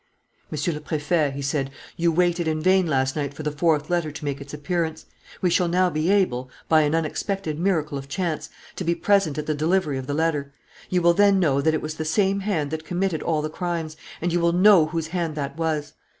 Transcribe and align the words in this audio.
"Monsieur 0.49 0.73
le 0.73 0.79
Préfet," 0.79 1.33
he 1.33 1.43
said, 1.43 1.69
"you 1.95 2.11
waited 2.11 2.47
in 2.47 2.59
vain 2.59 2.87
last 2.87 3.15
night 3.15 3.35
for 3.35 3.43
the 3.43 3.51
fourth 3.51 3.87
letter 3.87 4.11
to 4.11 4.25
make 4.25 4.41
its 4.41 4.51
appearance. 4.51 5.05
We 5.43 5.51
shall 5.51 5.67
now 5.67 5.91
be 5.91 6.09
able, 6.09 6.49
by 6.67 6.81
an 6.81 6.95
unexpected 6.95 7.59
miracle 7.59 7.99
of 7.99 8.09
chance, 8.09 8.49
to 8.77 8.83
be 8.83 8.95
present 8.95 9.37
at 9.37 9.45
the 9.45 9.53
delivery 9.53 9.99
of 9.99 10.07
the 10.07 10.15
letter. 10.15 10.55
You 10.89 11.03
will 11.03 11.13
then 11.13 11.39
know 11.39 11.61
that 11.61 11.75
it 11.75 11.83
was 11.83 11.93
the 11.93 12.03
same 12.03 12.39
hand 12.39 12.71
that 12.71 12.83
committed 12.83 13.21
all 13.21 13.43
the 13.43 13.49
crimes 13.51 13.95
and 14.21 14.33
you 14.33 14.39
will 14.39 14.53
know 14.53 14.87
whose 14.87 15.09
hand 15.09 15.35
that 15.35 15.55
was." 15.55 15.93